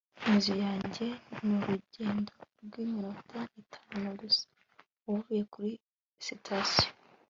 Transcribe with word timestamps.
Inzu 0.29 0.53
yanjye 0.65 1.05
ni 1.45 1.53
urugendo 1.59 2.33
rwiminota 2.65 3.39
itanu 3.61 4.05
gusa 4.19 4.43
uvuye 5.11 5.41
kuri 5.53 5.71
sitasiyo 6.25 6.89